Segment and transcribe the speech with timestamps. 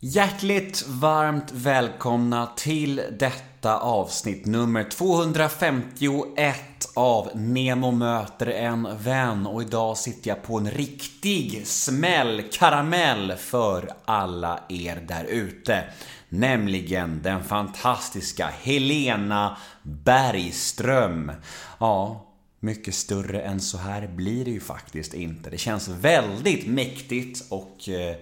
[0.00, 9.98] Hjärtligt varmt välkomna till detta avsnitt nummer 251 av Nemo möter en vän och idag
[9.98, 15.84] sitter jag på en riktig smällkaramell för alla er där ute.
[16.28, 21.32] Nämligen den fantastiska Helena Bergström.
[21.80, 22.26] Ja,
[22.60, 25.50] mycket större än så här blir det ju faktiskt inte.
[25.50, 28.16] Det känns väldigt mäktigt och eh,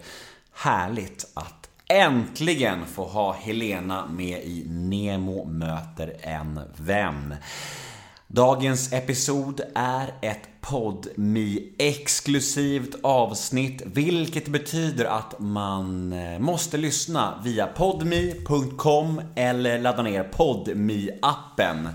[0.54, 7.34] härligt att äntligen få ha Helena med i Nemo möter en vän.
[8.26, 17.66] Dagens episod är ett podmi exklusivt avsnitt, vilket betyder att man eh, måste lyssna via
[17.66, 21.88] podmi.com eller ladda ner podmi appen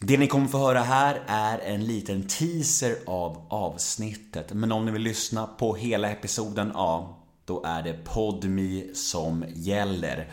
[0.00, 4.92] det ni kommer få höra här är en liten teaser av avsnittet, men om ni
[4.92, 10.28] vill lyssna på hela episoden, ja, då är det Podmi som gäller.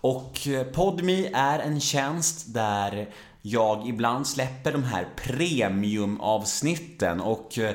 [0.00, 3.08] Och eh, Podmi är en tjänst där
[3.42, 7.74] jag ibland släpper de här premiumavsnitten och eh,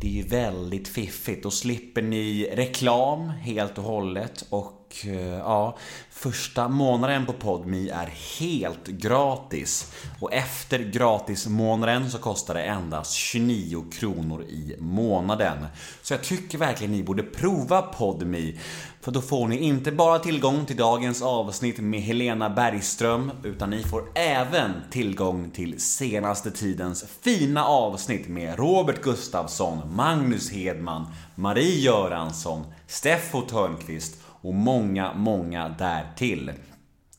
[0.00, 1.42] det är ju väldigt fiffigt.
[1.42, 5.76] Då slipper ni reklam helt och hållet och och eh, ja,
[6.10, 8.06] Första månaden på PodMe är
[8.38, 15.66] helt gratis och efter gratismånaden så kostar det endast 29 kronor i månaden.
[16.02, 18.52] Så jag tycker verkligen ni borde prova PodMe
[19.00, 23.82] för då får ni inte bara tillgång till dagens avsnitt med Helena Bergström utan ni
[23.82, 32.64] får även tillgång till senaste tidens fina avsnitt med Robert Gustafsson, Magnus Hedman, Marie Göransson,
[32.86, 36.52] Steffo Törnqvist och många, många därtill.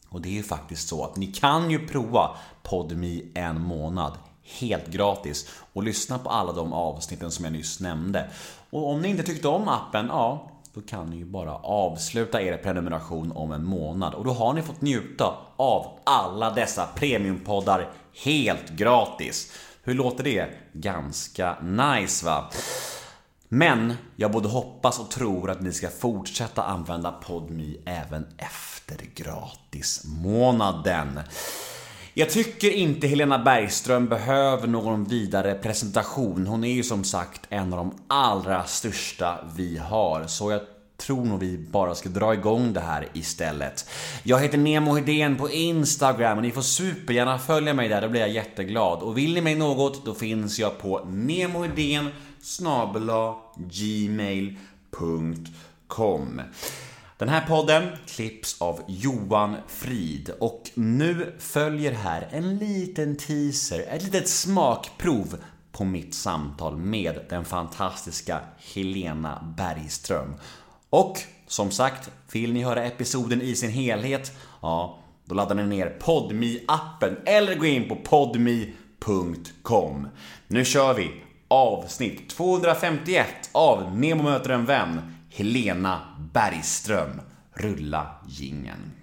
[0.09, 4.13] Och det är ju faktiskt så att ni kan ju prova Podmi en månad
[4.59, 8.29] helt gratis och lyssna på alla de avsnitten som jag nyss nämnde.
[8.69, 12.57] Och om ni inte tyckte om appen, ja, då kan ni ju bara avsluta er
[12.57, 17.89] prenumeration om en månad och då har ni fått njuta av alla dessa premiumpoddar
[18.23, 19.51] helt gratis.
[19.83, 20.49] Hur låter det?
[20.73, 22.49] Ganska nice va?
[23.53, 31.19] Men jag både hoppas och tror att ni ska fortsätta använda PodMe även efter gratismånaden.
[32.13, 36.47] Jag tycker inte Helena Bergström behöver någon vidare presentation.
[36.47, 40.61] Hon är ju som sagt en av de allra största vi har, så jag
[40.97, 43.89] tror nog vi bara ska dra igång det här istället.
[44.23, 48.21] Jag heter Nemo Hedén på Instagram och ni får supergärna följa mig där, då blir
[48.21, 48.99] jag jätteglad.
[48.99, 52.09] Och vill ni mig något, då finns jag på nemohedén
[52.43, 54.61] snabela gmail.com
[57.17, 64.03] Den här podden klipps av Johan Frid och nu följer här en liten teaser, ett
[64.03, 65.37] litet smakprov
[65.71, 68.39] på mitt samtal med den fantastiska
[68.73, 70.33] Helena Bergström.
[70.89, 71.17] Och
[71.47, 74.31] som sagt, vill ni höra episoden i sin helhet?
[74.61, 78.47] Ja, då laddar ni ner podmi appen eller gå in på podmi.com.
[80.47, 81.23] Nu kör vi!
[81.53, 86.01] Avsnitt 251 av Nemo möter en vän, Helena
[86.33, 87.21] Bergström.
[87.53, 89.02] Rulla gingen.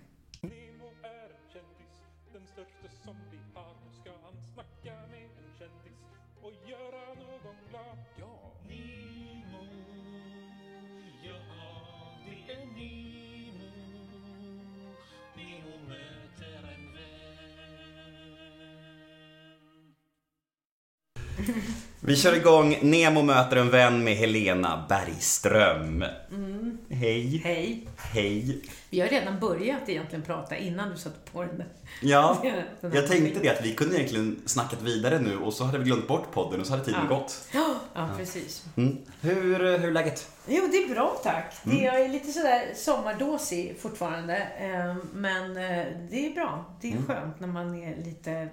[22.10, 26.04] Vi kör igång Nemo möter en vän med Helena Bergström.
[26.30, 26.78] Mm.
[26.90, 27.40] Hej.
[27.44, 27.86] Hej.
[27.96, 28.62] Hej.
[28.90, 31.66] Vi har redan börjat egentligen prata innan du satte på den där.
[32.02, 32.42] Ja,
[32.80, 35.84] den jag tänkte det att vi kunde egentligen snackat vidare nu och så hade vi
[35.84, 37.16] glömt bort podden och så hade tiden ja.
[37.16, 37.48] gått.
[37.52, 38.64] Ja, ja precis.
[38.76, 38.98] Mm.
[39.20, 40.28] Hur, hur är läget?
[40.46, 41.54] Jo, det är bra tack.
[41.64, 41.76] Mm.
[41.76, 44.36] Det är lite sådär sommardåsig fortfarande.
[44.36, 46.64] Eh, men eh, det är bra.
[46.80, 47.06] Det är mm.
[47.06, 48.48] skönt när man är lite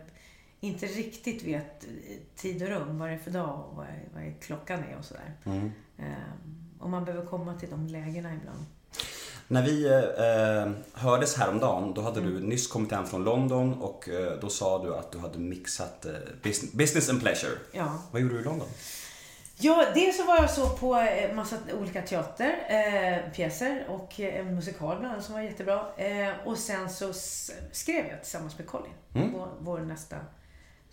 [0.59, 1.85] inte riktigt vet
[2.35, 4.97] tid och rum, vad det är för dag och vad, är, vad är klockan är
[4.97, 5.34] och sådär.
[5.45, 5.72] Mm.
[5.97, 8.66] Um, och man behöver komma till de lägena ibland.
[9.47, 12.33] När vi eh, hördes häromdagen, då hade mm.
[12.33, 16.06] du nyss kommit hem från London och eh, då sa du att du hade mixat
[16.06, 16.12] eh,
[16.44, 17.51] business, business and pleasure.
[17.71, 18.01] Ja.
[18.12, 18.68] Vad gjorde du i London?
[19.59, 25.00] Ja, dels så var jag så på eh, massa olika teaterpjäser eh, och en musikal
[25.00, 25.86] bland annat som var jättebra.
[25.98, 27.13] Eh, och sen så
[27.71, 29.33] skrev jag tillsammans med Colin, mm.
[29.33, 30.15] vår, vår nästa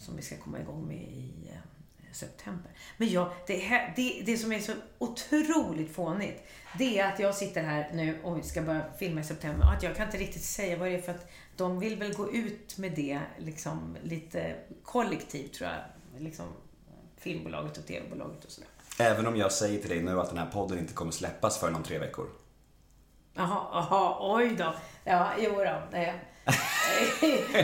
[0.04, 2.70] som vi ska komma igång med i eh, september.
[2.96, 6.42] Men ja, det, här, det, det som är så otroligt fånigt,
[6.78, 9.72] det är att jag sitter här nu och vi ska börja filma i september och
[9.72, 12.32] att jag kan inte riktigt säga vad det är för att de vill väl gå
[12.32, 15.80] ut med det liksom lite kollektivt tror jag.
[16.22, 16.46] Liksom
[17.18, 18.70] filmbolaget och tv-bolaget och sådär.
[18.98, 21.74] Även om jag säger till dig nu att den här podden inte kommer släppas förrän
[21.74, 22.26] om tre veckor?
[23.34, 24.74] Jaha, jaha, oj då.
[25.04, 25.98] Ja, jo då.
[25.98, 26.14] Eh,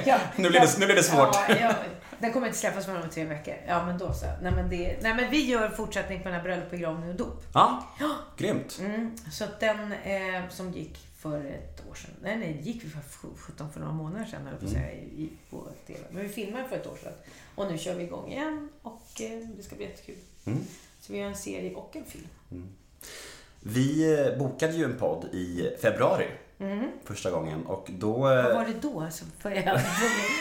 [0.06, 1.34] ja, nu, blir det, nu blir det svårt.
[1.48, 1.74] Ja, ja,
[2.20, 3.54] den kommer inte släppas förrän om tre veckor.
[3.66, 4.26] Ja, men då så.
[4.42, 7.42] Nej, men, det, nej, men vi gör fortsättning på den här bröllop, begravning och dop.
[7.54, 8.16] Ja, ja.
[8.36, 8.78] grymt.
[8.80, 12.10] Mm, så att den eh, som gick för ett år sedan.
[12.22, 14.74] Nej, nej, gick vi för 17 för några månader sedan, eller på mm.
[14.74, 16.00] säga, i, på TV.
[16.10, 17.12] Men vi filmade för ett år sedan.
[17.54, 20.18] Och nu kör vi igång igen och eh, det ska bli jättekul.
[20.44, 20.58] Mm.
[21.00, 22.28] Så vi gör en serie och en film.
[22.50, 22.68] Mm.
[23.60, 26.28] Vi eh, bokade ju en podd i februari.
[26.60, 26.90] Mm.
[27.04, 28.12] Första gången och då...
[28.18, 28.90] Vad var det då?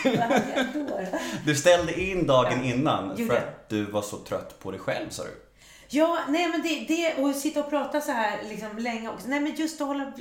[0.03, 0.99] Vad hade jag då?
[1.45, 2.73] Du ställde in dagen ja.
[2.73, 5.29] innan för att du var så trött på dig själv sa du.
[5.91, 9.27] Ja, nej men det, det och sitta och prata så här liksom länge också.
[9.27, 10.13] Nej men just att hålla,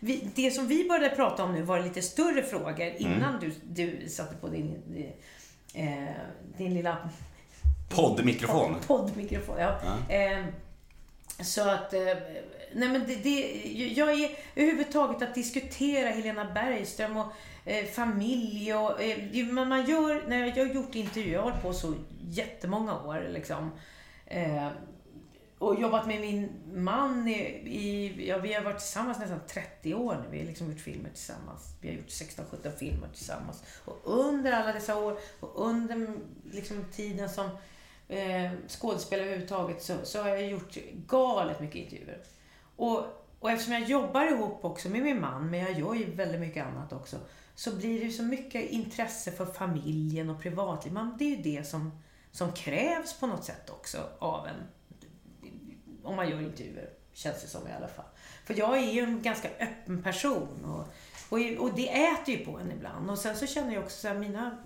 [0.00, 3.40] vi, det som vi började prata om nu var lite större frågor innan mm.
[3.40, 4.82] du, du satte på din,
[5.74, 5.86] eh,
[6.56, 6.96] din lilla
[7.88, 8.76] Poddmikrofon.
[8.86, 9.78] Poddmikrofon, ja.
[10.08, 10.14] ja.
[10.14, 10.44] Eh,
[11.44, 12.00] så att, eh,
[12.74, 13.62] nej men det, det,
[13.96, 17.32] jag är överhuvudtaget att diskutera Helena Bergström och
[17.64, 21.72] eh, familj och, eh, man gör, när jag har gjort intervjuer, jag har hållit på
[21.72, 23.70] så jättemånga år liksom.
[24.26, 24.68] Eh,
[25.62, 27.32] och jobbat med min man i,
[27.66, 30.28] i, ja vi har varit tillsammans nästan 30 år nu.
[30.30, 31.74] Vi har liksom gjort filmer tillsammans.
[31.80, 33.62] Vi har gjort 16-17 filmer tillsammans.
[33.84, 36.14] Och under alla dessa år och under
[36.50, 37.50] liksom tiden som
[38.08, 40.76] eh, skådespelare överhuvudtaget så, så har jag gjort
[41.06, 42.22] galet mycket intervjuer.
[42.76, 43.04] Och,
[43.40, 46.66] och eftersom jag jobbar ihop också med min man, men jag gör ju väldigt mycket
[46.66, 47.16] annat också,
[47.54, 50.92] så blir det ju så mycket intresse för familjen och privatliv.
[50.92, 54.56] Man, det är ju det som, som krävs på något sätt också av en
[56.02, 58.04] om man gör intervjuer, känns det som i alla fall.
[58.44, 60.88] För jag är ju en ganska öppen person och,
[61.28, 63.10] och, och det äter ju på en ibland.
[63.10, 64.58] Och sen så känner jag också att mina,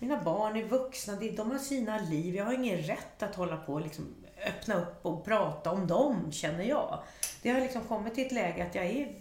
[0.00, 2.36] mina barn är vuxna, de har sina liv.
[2.36, 4.14] Jag har ingen rätt att hålla på och liksom
[4.46, 6.98] öppna upp och prata om dem, känner jag.
[7.42, 9.14] Det har liksom kommit till ett läge att jag är,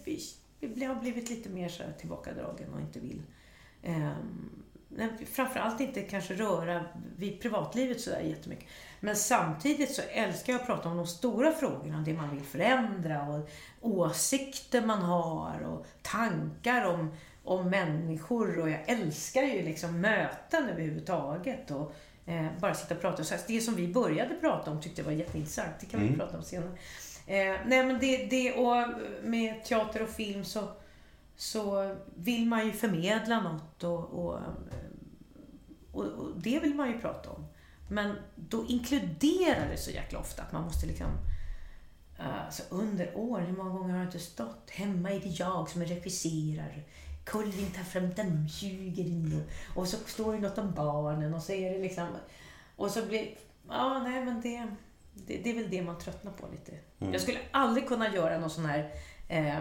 [0.59, 3.21] jag har blivit lite mer så tillbakadragen och inte vill
[3.85, 4.63] um,
[5.31, 6.85] framförallt inte kanske röra
[7.17, 8.69] vid privatlivet sådär jättemycket.
[8.99, 13.27] Men samtidigt så älskar jag att prata om de stora frågorna, det man vill förändra
[13.27, 13.49] och
[13.81, 21.71] åsikter man har och tankar om, om människor och jag älskar ju liksom möten överhuvudtaget
[21.71, 21.93] och
[22.25, 23.23] eh, bara sitta och prata.
[23.23, 26.19] Så det som vi började prata om tyckte jag var jätteintressant, det kan vi mm.
[26.19, 26.71] prata om senare.
[27.27, 28.87] Eh, nej men det, det och
[29.23, 30.67] med teater och film så
[31.35, 34.39] så vill man ju förmedla något och, och,
[35.91, 37.45] och, och, det vill man ju prata om.
[37.89, 41.09] Men då inkluderar det så jäkla ofta att man måste liksom
[42.45, 44.69] Alltså under år, hur många gånger har jag inte stått?
[44.69, 46.83] Hemma är det jag som är regisserar.
[47.31, 49.43] Colin tar fram dammsugaren
[49.75, 52.07] och så står det något om barnen och så är det liksom...
[52.75, 53.29] Och så blir...
[53.69, 54.67] Ja, nej men det,
[55.13, 56.71] det, det är väl det man tröttnar på lite.
[56.99, 57.13] Mm.
[57.13, 58.93] Jag skulle aldrig kunna göra någon sån här
[59.27, 59.59] eh,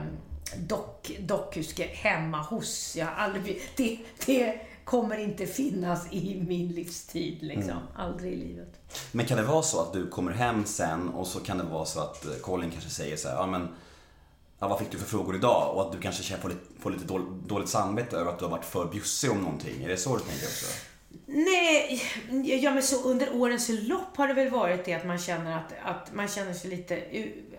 [0.56, 2.96] dock, dokuske hemma hos.
[2.96, 7.42] Jag aldrig, det, det kommer inte finnas i min livstid.
[7.42, 7.70] Liksom.
[7.70, 7.82] Mm.
[7.96, 8.80] Aldrig i livet.
[9.12, 11.84] Men kan det vara så att du kommer hem sen och så kan det vara
[11.84, 13.68] så att eh, Colin kanske säger så här, ja men
[14.58, 15.74] ja, vad fick du för frågor idag?
[15.74, 17.04] Och att du kanske får lite, får lite
[17.46, 19.84] dåligt samvete över att du har varit för bjussig om någonting.
[19.84, 20.66] Är det så du tänker också?
[21.26, 22.02] Nej,
[22.62, 25.72] ja men så under årens lopp har det väl varit det att man känner att,
[25.84, 27.02] att man känner sig lite,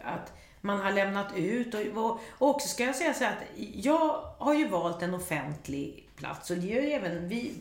[0.04, 1.74] att man har lämnat ut.
[1.74, 2.20] Och, och,
[2.50, 3.44] också ska jag säga så att
[3.74, 7.54] jag har ju valt en offentlig plats och det gör ju även vi,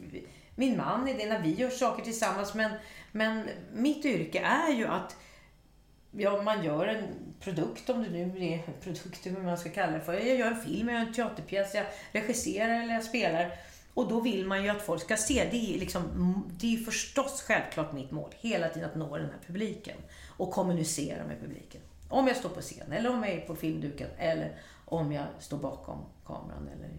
[0.55, 2.55] min man i det när vi gör saker tillsammans.
[2.55, 2.73] Men,
[3.13, 5.17] men mitt yrke är ju att
[6.11, 9.93] ja, man gör en produkt, om det nu är en produkt, hur man ska kalla
[9.93, 10.15] det för.
[10.15, 13.53] Jag gör en film, jag gör en teaterpjäs, jag regisserar eller jag spelar.
[13.95, 15.49] Och då vill man ju att folk ska se.
[15.51, 16.03] Det är, liksom,
[16.61, 19.97] det är ju förstås självklart mitt mål, hela tiden att nå den här publiken.
[20.27, 21.81] Och kommunicera med publiken.
[22.09, 25.59] Om jag står på scen, eller om jag är på filmduken, eller om jag står
[25.59, 26.91] bakom kameran, eller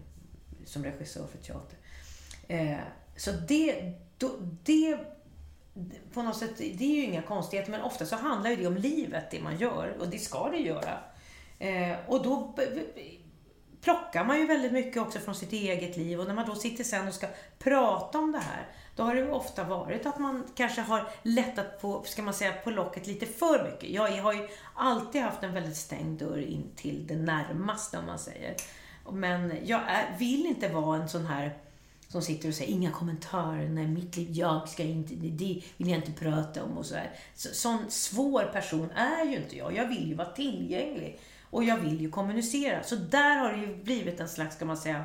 [0.64, 1.78] som regissör för teater.
[2.48, 2.78] Eh,
[3.16, 4.30] så det, då,
[4.64, 4.98] det,
[6.14, 8.76] på något sätt, det är ju inga konstigheter, men ofta så handlar ju det om
[8.76, 10.98] livet, det man gör, och det ska det göra.
[11.58, 12.54] Eh, och då
[13.80, 16.84] plockar man ju väldigt mycket också från sitt eget liv och när man då sitter
[16.84, 17.26] sen och ska
[17.58, 21.80] prata om det här, då har det ju ofta varit att man kanske har lättat
[21.80, 23.90] på, ska man säga, på locket lite för mycket.
[23.90, 28.18] Jag har ju alltid haft en väldigt stängd dörr in till det närmaste, om man
[28.18, 28.54] säger.
[29.12, 31.58] Men jag är, vill inte vara en sån här
[32.10, 35.98] som sitter och säger inga kommentarer, nej mitt liv, jag ska inte, det vill jag
[35.98, 37.10] inte prata om och så här.
[37.34, 39.76] Så, sån svår person är ju inte jag.
[39.76, 42.82] Jag vill ju vara tillgänglig och jag vill ju kommunicera.
[42.82, 45.04] Så där har det ju blivit en slags, ska man säga,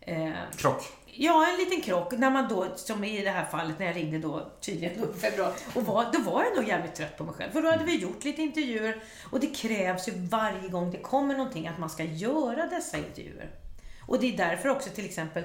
[0.00, 0.82] Eh, Krock.
[1.06, 2.12] Ja, en liten krock.
[2.12, 5.52] När man då, som i det här fallet när jag ringde då tydligen i februari,
[5.74, 7.52] och var, då var jag nog jävligt trött på mig själv.
[7.52, 11.36] För då hade vi gjort lite intervjuer och det krävs ju varje gång det kommer
[11.36, 13.50] någonting att man ska göra dessa intervjuer.
[14.06, 15.44] Och det är därför också till exempel,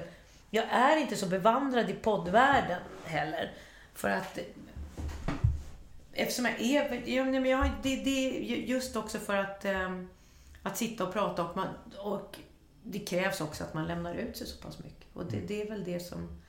[0.50, 3.52] jag är inte så bevandrad i poddvärlden heller.
[3.94, 4.38] För att
[6.12, 8.28] eftersom jag är, ja, men jag, det, det
[8.66, 10.08] just också för att, um,
[10.62, 12.38] att sitta och prata och, man, och
[12.82, 15.06] det krävs också att man lämnar ut sig så pass mycket.
[15.12, 16.42] Och det, det är väl det som,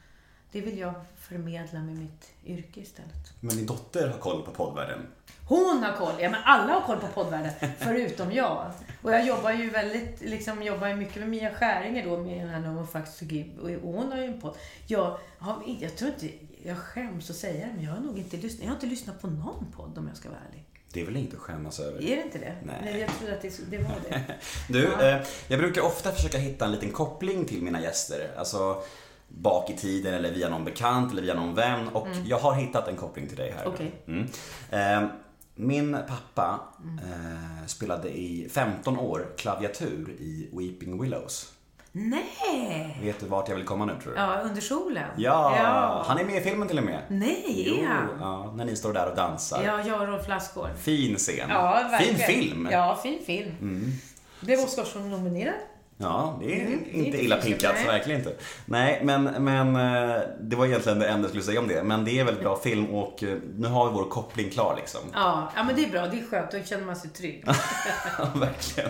[0.52, 3.34] det vill jag förmedla med mitt yrke istället.
[3.40, 5.00] Men din dotter har koll på poddvärlden?
[5.48, 8.72] Hon har koll, ja men alla har koll på poddvärlden, förutom jag.
[9.02, 12.60] Och jag jobbar ju väldigt, liksom jobbar mycket med Mia Skäringer då, med den här
[12.60, 13.80] No Facts to Give.
[13.82, 14.58] Och hon har ju en podd.
[14.88, 16.30] Jag, har, jag tror inte,
[16.64, 19.22] jag skäms att säga det, men jag har nog inte lyssnat, jag har inte lyssnat
[19.22, 20.64] på någon podd om jag ska vara ärlig.
[20.94, 22.04] Det är väl inte att skämmas över?
[22.04, 22.56] Är det inte det?
[22.64, 22.76] Nej.
[22.84, 24.36] Nej jag trodde att det, det var det.
[24.70, 25.10] du, ja.
[25.10, 28.32] eh, jag brukar ofta försöka hitta en liten koppling till mina gäster.
[28.38, 28.84] Alltså
[29.28, 31.88] bak i tiden eller via någon bekant eller via någon vän.
[31.88, 32.26] Och mm.
[32.26, 33.68] jag har hittat en koppling till dig här.
[33.68, 33.92] Okay.
[34.08, 34.28] Mm.
[34.70, 35.10] Eh,
[35.56, 36.60] min pappa
[37.04, 41.54] eh, spelade i 15 år klaviatur i Weeping Willows.
[41.92, 42.98] Nej!
[43.02, 44.20] Vet du vart jag vill komma nu tror du?
[44.20, 45.10] Ja, under solen.
[45.18, 46.04] Ja, ja.
[46.08, 47.02] han är med i filmen till och med.
[47.10, 47.86] Nej, jo,
[48.20, 49.64] ja, när ni står där och dansar.
[49.64, 50.70] Ja, jag och Rolf Lassgård.
[50.78, 51.50] Fin scen.
[51.50, 52.16] Ja, verkligen.
[52.16, 52.68] Fin film.
[52.72, 53.52] Ja, fin film.
[53.62, 53.92] Mm.
[54.40, 55.56] Blev Oscarsson-nominerad.
[56.00, 58.34] Ja, det är Mm, inte illa pinkat, verkligen inte.
[58.66, 61.84] Nej, men, men eh, det var egentligen det enda jag skulle säga om det.
[61.84, 65.02] Men det är väldigt bra film och eh, nu har vi vår koppling klar liksom.
[65.14, 66.08] Ja, ja men det är bra.
[66.08, 66.52] Det är skönt.
[66.52, 67.44] Då känner man sig trygg.
[67.46, 67.54] Ja,
[68.36, 68.90] verkligen.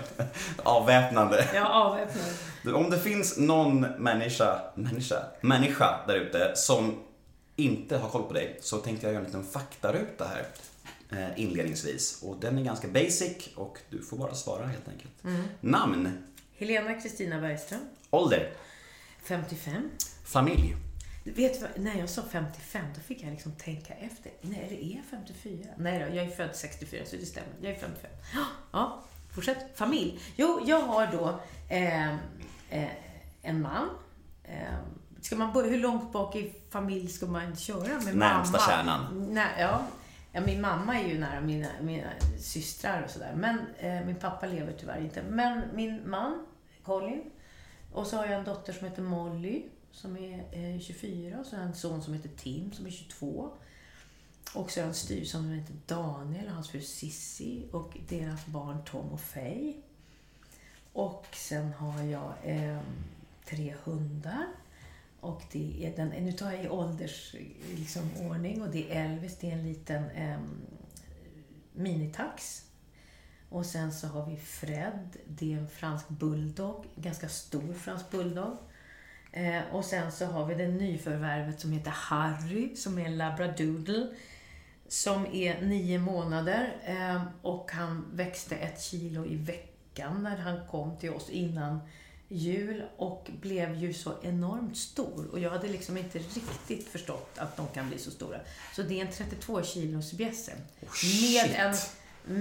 [0.64, 1.46] Avväpnande.
[1.56, 2.26] Ja, avväpnad.
[2.64, 6.96] Du, Om det finns någon människa, människa, människa där ute som
[7.56, 10.46] inte har koll på dig så tänkte jag göra en liten faktaruta här
[11.20, 12.22] eh, inledningsvis.
[12.24, 15.24] Och den är ganska basic och du får bara svara helt enkelt.
[15.24, 15.44] Mm.
[15.62, 16.24] Namn,
[16.58, 17.80] Helena Kristina Bergström.
[18.10, 18.52] ålder,
[19.24, 19.90] 55.
[20.26, 20.76] familj,
[21.24, 24.32] Vet du vad, när jag sa 55, då fick jag liksom tänka efter.
[24.42, 25.72] Nej, eller är jag 54?
[25.78, 27.50] Nej då, jag är född 64, så det stämmer.
[27.62, 28.12] Jag är 55.
[28.72, 29.04] Ja,
[29.36, 29.58] fortsätt.
[29.76, 30.20] Familj.
[30.36, 32.12] Jo, jag har då eh,
[32.70, 32.90] eh,
[33.42, 33.90] en man.
[34.44, 34.54] Eh,
[35.22, 38.00] ska man börja, hur långt bak i familj ska man köra?
[38.04, 38.70] Med Närmsta mamma?
[38.72, 39.28] kärnan.
[39.34, 39.82] Nej, ja
[40.38, 43.34] ja, min mamma är ju nära mina, mina systrar och sådär.
[43.36, 45.24] Men eh, min pappa lever tyvärr inte.
[45.24, 46.46] Men min man,
[46.84, 47.24] Colin.
[47.94, 50.40] Och så har jag en dotter som heter Molly som är
[50.76, 53.50] eh, 24 och så har jag en son som heter Tim som är 22.
[54.54, 58.46] Och så har jag en styvson som heter Daniel och hans fru Sissi och deras
[58.46, 59.74] barn Tom och Faye.
[60.94, 62.80] Och sen har jag eh,
[63.46, 64.48] tre hundar.
[65.20, 69.38] Och det är den, nu tar jag i åldersordning liksom, ordning, och det är Elvis,
[69.38, 70.40] det är en liten eh,
[71.74, 72.64] minitax.
[73.50, 78.58] Och sen så har vi Fred, det är en fransk bulldog, ganska stor fransk bulldog.
[79.32, 84.08] Eh, och sen så har vi det nyförvärvet som heter Harry, som är en labradoodle.
[84.88, 90.98] Som är nio månader eh, och han växte ett kilo i veckan när han kom
[90.98, 91.80] till oss innan
[92.28, 95.28] jul och blev ju så enormt stor.
[95.32, 98.40] Och jag hade liksom inte riktigt förstått att de kan bli så stora.
[98.76, 100.52] Så det är en 32 kilos bjässe.
[100.82, 101.76] Oh, med en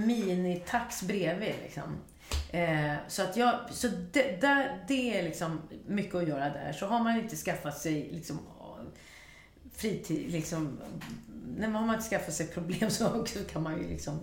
[0.05, 1.97] minitax bredvid liksom.
[2.51, 6.73] Eh, så att jag, så det, där, det är liksom mycket att göra där.
[6.73, 8.39] Så har man inte skaffat sig liksom
[9.77, 10.79] fritid, liksom,
[11.57, 14.19] när man har inte skaffat sig problem så kan man ju liksom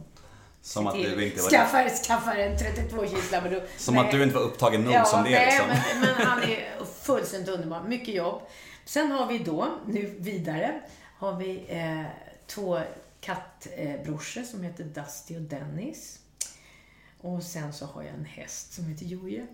[0.67, 3.63] Som att du inte var, skaffa, skaffa en 32 kilos labrador.
[3.77, 4.05] som Nej.
[4.05, 5.69] att du inte var upptagen nog Ja, som det nej, liksom.
[5.69, 7.83] men, men han är fullständigt underbar.
[7.83, 8.43] Mycket jobb.
[8.85, 10.81] Sen har vi då, nu vidare,
[11.19, 12.03] har vi eh,
[12.47, 12.81] två
[13.21, 16.19] kattbrorsor som heter Dusty och Dennis.
[17.21, 19.47] Och sen så har jag en häst som heter Joje.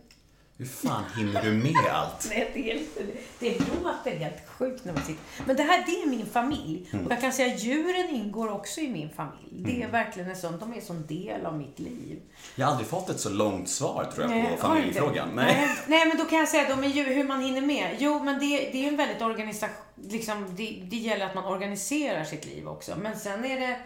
[0.60, 2.26] Hur fan hinner du med allt?
[2.28, 3.00] Nej, det, är lite,
[3.38, 5.22] det låter helt sjukt när man sitter...
[5.46, 6.88] Men det här, det är min familj.
[6.92, 7.06] Mm.
[7.06, 9.48] Och jag kan säga att djuren ingår också i min familj.
[9.50, 12.20] Det är verkligen en sån, de är en sån del av mitt liv.
[12.54, 15.28] Jag har aldrig fått ett så långt svar tror jag på har familjefrågan.
[15.34, 15.44] Nej.
[15.44, 15.76] Nej.
[15.86, 17.96] Nej, men då kan jag säga då med djur, hur man hinner med.
[17.98, 22.24] Jo, men det, det är en väldigt organisation, liksom, det, det gäller att man organiserar
[22.24, 22.96] sitt liv också.
[23.02, 23.78] Men sen är det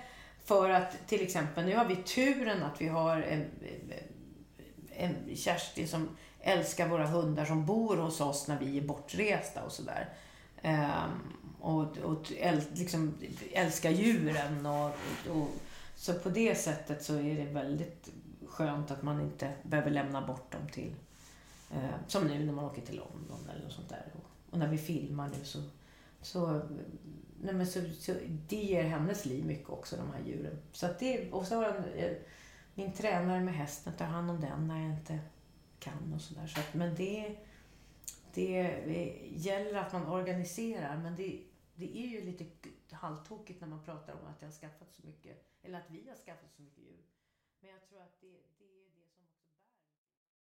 [0.45, 3.45] för att till exempel, nu har vi turen att vi har en,
[4.97, 6.09] en Kerstin som
[6.45, 10.09] älskar våra hundar som bor hos oss när vi är bortresta och sådär.
[10.65, 13.15] Um, och och äl, liksom,
[13.53, 14.91] älskar djuren och,
[15.31, 15.49] och
[15.97, 18.11] så på det sättet så är det väldigt
[18.47, 20.95] skönt att man inte behöver lämna bort dem till
[21.73, 24.05] uh, som nu när man åker till London eller något sånt där.
[24.15, 25.59] Och, och när vi filmar nu så,
[26.23, 26.63] så,
[27.43, 28.15] nej men så, så
[28.49, 30.59] det ger hennes liv mycket också, de här djuren.
[30.73, 32.17] Så att det, och så har jag, eh,
[32.75, 35.19] min tränare med hästen tar hand om den när jag inte
[35.85, 36.47] kan och sådär.
[36.47, 37.37] Så att, men det,
[38.35, 41.43] det eh, gäller att man organiserar men det,
[41.75, 42.47] det är ju lite
[42.91, 46.17] halvtokigt när man pratar om att jag har skaffat så mycket, eller att vi har
[46.17, 47.05] skaffat så mycket djur.
[47.61, 48.54] Men jag tror att det,